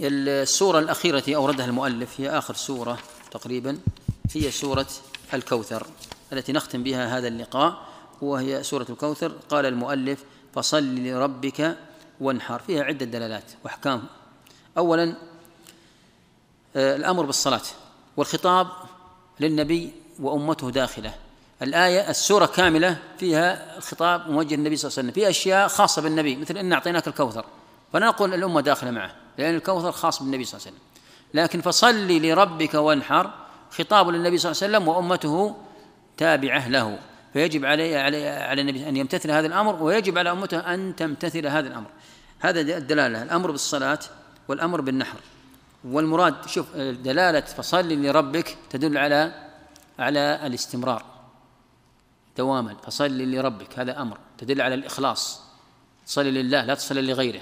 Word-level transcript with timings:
السورة 0.00 0.78
الأخيرة 0.78 1.18
التي 1.18 1.36
أوردها 1.36 1.66
المؤلف 1.66 2.20
هي 2.20 2.30
آخر 2.30 2.54
سورة 2.54 2.98
تقريبا 3.30 3.78
هي 4.34 4.50
سورة 4.50 4.86
الكوثر 5.34 5.86
التي 6.32 6.52
نختم 6.52 6.82
بها 6.82 7.18
هذا 7.18 7.28
اللقاء 7.28 7.86
وهي 8.22 8.62
سورة 8.62 8.86
الكوثر. 8.90 9.32
قال 9.48 9.66
المؤلف 9.66 10.24
فصل 10.54 10.94
لربك 10.94 11.76
وانحر. 12.20 12.58
فيها 12.58 12.84
عدة 12.84 13.06
دلالات 13.06 13.52
وأحكام. 13.64 14.04
أولا 14.78 15.16
آه، 16.76 16.96
الأمر 16.96 17.26
بالصلاة 17.26 17.62
والخطاب 18.16 18.68
للنبي 19.40 19.92
وأمته 20.20 20.70
داخله. 20.70 21.14
الآية 21.62 22.10
السورة 22.10 22.46
كاملة 22.46 22.98
فيها 23.18 23.80
خطاب 23.80 24.30
موجه 24.30 24.54
النبي 24.54 24.76
صلى 24.76 24.88
الله 24.88 24.98
عليه 24.98 25.08
وسلم. 25.08 25.24
في 25.24 25.30
أشياء 25.30 25.68
خاصة 25.68 26.02
بالنبي 26.02 26.36
مثل 26.36 26.58
إن 26.58 26.72
أعطيناك 26.72 27.08
الكوثر 27.08 27.44
فلا 27.92 28.06
نقول 28.06 28.34
الأمة 28.34 28.60
داخلة 28.60 28.90
معه. 28.90 29.23
لأن 29.38 29.54
الكوثر 29.54 29.92
خاص 29.92 30.22
بالنبي 30.22 30.44
صلى 30.44 30.58
الله 30.58 30.66
عليه 30.66 30.76
وسلم. 30.76 30.88
لكن 31.34 31.60
فصل 31.60 32.08
لربك 32.08 32.74
وانحر 32.74 33.30
خطاب 33.70 34.08
للنبي 34.08 34.38
صلى 34.38 34.52
الله 34.52 34.62
عليه 34.62 34.76
وسلم 34.76 34.88
وأمته 34.88 35.56
تابعة 36.16 36.68
له. 36.68 36.98
فيجب 37.32 37.64
عليه 37.64 37.98
على 37.98 38.28
على 38.28 38.60
النبي 38.60 38.88
أن 38.88 38.96
يمتثل 38.96 39.30
هذا 39.30 39.46
الأمر 39.46 39.82
ويجب 39.82 40.18
على 40.18 40.30
أمته 40.30 40.58
أن 40.58 40.96
تمتثل 40.96 41.46
هذا 41.46 41.68
الأمر. 41.68 41.90
هذا 42.40 42.60
الدلالة 42.60 43.22
الأمر 43.22 43.50
بالصلاة 43.50 43.98
والأمر 44.48 44.80
بالنحر. 44.80 45.18
والمراد 45.84 46.34
شوف 46.46 46.76
دلالة 46.76 47.40
فصل 47.40 47.88
لربك 47.88 48.56
تدل 48.70 48.98
على 48.98 49.50
على 49.98 50.46
الاستمرار. 50.46 51.04
دواما 52.36 52.76
فصل 52.86 53.18
لربك 53.18 53.78
هذا 53.78 54.02
أمر 54.02 54.18
تدل 54.38 54.60
على 54.60 54.74
الإخلاص. 54.74 55.40
صل 56.06 56.24
لله 56.24 56.64
لا 56.64 56.74
تصلي 56.74 57.02
لغيره. 57.02 57.40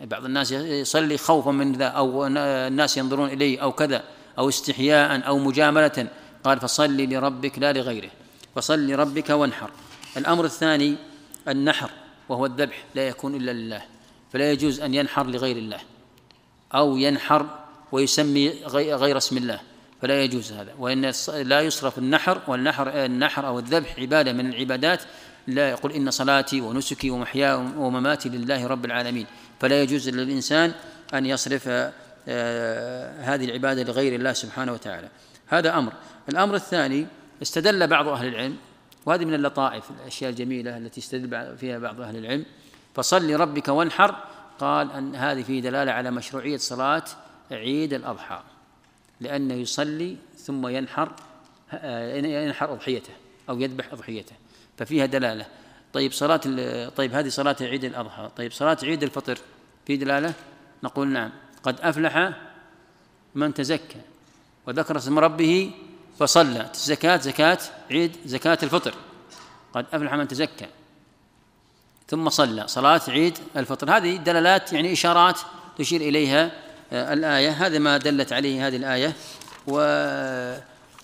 بعض 0.00 0.24
الناس 0.24 0.52
يصلي 0.52 1.18
خوفا 1.18 1.50
من 1.50 1.72
ذا 1.72 1.84
أو 1.84 2.26
الناس 2.26 2.96
ينظرون 2.96 3.28
إليه 3.28 3.62
أو 3.62 3.72
كذا 3.72 4.04
أو 4.38 4.48
استحياء 4.48 5.26
أو 5.26 5.38
مجاملة. 5.38 6.08
قال 6.44 6.60
فصل 6.60 6.96
لربك 6.96 7.58
لا 7.58 7.72
لغيره. 7.72 8.10
فصل 8.54 8.86
لربك 8.86 9.30
وانحر. 9.30 9.70
الأمر 10.16 10.44
الثاني 10.44 10.96
النحر 11.48 11.90
وهو 12.28 12.46
الذبح 12.46 12.84
لا 12.94 13.08
يكون 13.08 13.34
إلا 13.34 13.50
لله. 13.50 13.82
فلا 14.32 14.52
يجوز 14.52 14.80
أن 14.80 14.94
ينحر 14.94 15.26
لغير 15.26 15.56
الله 15.56 15.80
أو 16.74 16.96
ينحر 16.96 17.46
ويسمي 17.92 18.48
غير 18.74 19.16
اسم 19.16 19.36
الله. 19.36 19.60
فلا 20.02 20.22
يجوز 20.22 20.52
هذا. 20.52 20.72
وإن 20.78 21.12
لا 21.34 21.60
يصرف 21.60 21.98
النحر 21.98 22.40
والنحر 22.48 23.04
النحر 23.04 23.46
أو 23.46 23.58
الذبح 23.58 23.98
عبادة 23.98 24.32
من 24.32 24.46
العبادات 24.46 25.02
لا 25.46 25.70
يقول 25.70 25.92
إن 25.92 26.10
صلاتي 26.10 26.60
ونسكي 26.60 27.10
ومحياي 27.10 27.54
ومماتي 27.54 28.28
لله 28.28 28.66
رب 28.66 28.84
العالمين. 28.84 29.26
فلا 29.60 29.82
يجوز 29.82 30.08
للإنسان 30.08 30.72
أن 31.14 31.26
يصرف 31.26 31.68
آه، 32.28 33.20
هذه 33.20 33.44
العبادة 33.44 33.82
لغير 33.82 34.14
الله 34.14 34.32
سبحانه 34.32 34.72
وتعالى. 34.72 35.08
هذا 35.46 35.78
أمر. 35.78 35.92
الأمر 36.28 36.54
الثاني 36.54 37.06
استدل 37.42 37.86
بعض 37.86 38.08
أهل 38.08 38.26
العلم 38.26 38.56
وهذه 39.06 39.24
من 39.24 39.34
اللطائف 39.34 39.84
الأشياء 39.90 40.30
الجميلة 40.30 40.76
التي 40.76 41.00
استدل 41.00 41.56
فيها 41.56 41.78
بعض 41.78 42.00
أهل 42.00 42.16
العلم. 42.16 42.44
فصل 42.94 43.30
لربك 43.30 43.68
وانحر 43.68 44.14
قال 44.58 44.92
أن 44.92 45.14
هذه 45.16 45.42
في 45.42 45.60
دلالة 45.60 45.92
على 45.92 46.10
مشروعية 46.10 46.56
صلاة 46.56 47.04
عيد 47.50 47.92
الأضحى. 47.92 48.42
لأنه 49.20 49.54
يصلي 49.54 50.16
ثم 50.36 50.66
ينحر 50.66 51.12
آه، 51.72 52.16
ينحر 52.16 52.72
أضحيته 52.72 53.12
أو 53.48 53.60
يذبح 53.60 53.92
أضحيته 53.92 54.36
ففيها 54.78 55.06
دلالة. 55.06 55.46
طيب 55.92 56.12
صلاة 56.12 56.40
طيب 56.88 57.14
هذه 57.14 57.28
صلاة 57.28 57.56
عيد 57.60 57.84
الأضحى. 57.84 58.30
طيب 58.36 58.52
صلاة 58.52 58.78
عيد 58.82 59.02
الفطر 59.02 59.38
في 59.86 59.96
دلالة؟ 59.96 60.34
نقول 60.82 61.08
نعم. 61.08 61.30
قد 61.62 61.80
أفلح 61.80 62.32
من 63.34 63.54
تزكى 63.54 64.00
وذكر 64.66 64.96
اسم 64.96 65.18
ربه 65.18 65.70
فصلى. 66.18 66.70
الزكاة 66.74 67.16
زكاة 67.16 67.58
عيد 67.90 68.16
زكاة 68.24 68.58
الفطر. 68.62 68.94
قد 69.72 69.86
أفلح 69.92 70.14
من 70.14 70.28
تزكى 70.28 70.66
ثم 72.08 72.28
صلى. 72.28 72.68
صلاة 72.68 73.00
عيد 73.08 73.38
الفطر. 73.56 73.96
هذه 73.96 74.16
دلالات 74.16 74.72
يعني 74.72 74.92
إشارات 74.92 75.40
تشير 75.78 76.00
إليها 76.00 76.65
الآية 76.92 77.50
هذا 77.50 77.78
ما 77.78 77.96
دلت 77.96 78.32
عليه 78.32 78.66
هذه 78.66 78.76
الآية 78.76 79.12
و 79.66 79.80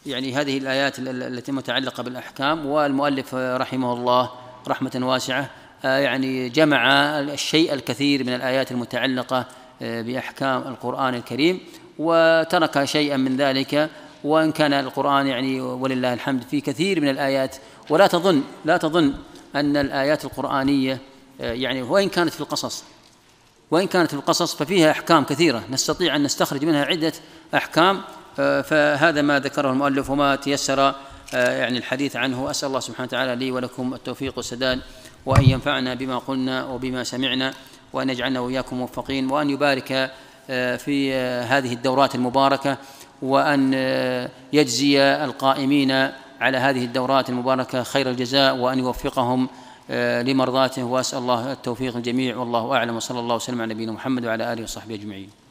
يعني 0.06 0.34
هذه 0.34 0.58
الآيات 0.58 0.98
التي 0.98 1.52
متعلقة 1.52 2.02
بالأحكام. 2.02 2.66
والمؤلف 2.66 3.34
رحمه 3.34 3.92
الله 3.92 4.30
رحمة 4.68 5.00
واسعة 5.02 5.50
آه، 5.84 5.98
يعني 5.98 6.48
جمع 6.48 6.86
الشيء 7.20 7.74
الكثير 7.74 8.24
من 8.24 8.34
الآيات 8.34 8.72
المتعلقة 8.72 9.46
آه، 9.82 10.02
بأحكام 10.02 10.62
القرآن 10.62 11.14
الكريم 11.14 11.60
وترك 11.98 12.84
شيئا 12.84 13.16
من 13.16 13.36
ذلك. 13.36 13.90
وإن 14.24 14.52
كان 14.52 14.72
القرآن 14.72 15.26
يعني 15.26 15.60
ولله 15.60 16.12
الحمد 16.12 16.42
في 16.42 16.60
كثير 16.60 17.00
من 17.00 17.08
الآيات. 17.08 17.56
ولا 17.90 18.06
تظن 18.06 18.42
لا 18.64 18.76
تظن 18.76 19.14
أن 19.56 19.76
الآيات 19.76 20.24
القرآنية 20.24 20.98
آه، 21.40 21.52
يعني 21.52 21.82
وإن 21.82 22.08
كانت 22.08 22.30
في 22.30 22.40
القصص. 22.40 22.84
وإن 23.72 23.86
كانت 23.86 24.14
القصص 24.14 24.54
ففيها 24.54 24.90
أحكام 24.90 25.24
كثيرة 25.24 25.64
نستطيع 25.70 26.16
أن 26.16 26.22
نستخرج 26.22 26.64
منها 26.64 26.84
عدة 26.84 27.12
أحكام 27.54 28.00
آه، 28.38 28.60
فهذا 28.60 29.22
ما 29.22 29.38
ذكره 29.38 29.70
المؤلف 29.70 30.10
وما 30.10 30.36
تيسر 30.36 30.94
آه، 31.34 31.58
يعني 31.58 31.78
الحديث 31.78 32.16
عنه. 32.16 32.50
أسأل 32.50 32.68
الله 32.68 32.80
سبحانه 32.80 33.06
وتعالى 33.06 33.36
لي 33.36 33.50
ولكم 33.50 33.94
التوفيق 33.94 34.32
والسداد 34.36 34.80
وأن 35.26 35.44
ينفعنا 35.44 35.94
بما 35.94 36.18
قلنا 36.18 36.64
وبما 36.64 37.04
سمعنا 37.04 37.54
وأن 37.92 38.10
يجعلنا 38.10 38.40
وإياكم 38.40 38.76
موفقين 38.76 39.30
وأن 39.30 39.50
يبارك 39.50 40.10
في 40.78 41.14
هذه 41.48 41.72
الدورات 41.72 42.14
المباركة 42.14 42.78
وأن 43.22 43.74
يجزي 44.52 45.02
القائمين 45.02 45.90
على 46.40 46.58
هذه 46.58 46.84
الدورات 46.84 47.30
المباركة 47.30 47.82
خير 47.82 48.10
الجزاء 48.10 48.56
وأن 48.56 48.78
يوفقهم 48.78 49.44
آه، 49.44 49.48
لمرضاته 49.90 50.84
وأسأل 50.84 51.18
الله 51.18 51.52
التوفيق 51.52 51.96
الجميع 51.96 52.36
والله 52.36 52.76
أعلم 52.76 52.96
وصلى 52.96 53.20
الله 53.20 53.34
وسلم 53.34 53.62
على 53.62 53.74
نبينا 53.74 53.92
محمد 53.92 54.24
وعلى 54.24 54.52
آله 54.52 54.62
وصحبه 54.62 54.94
أجمعين. 54.94 55.41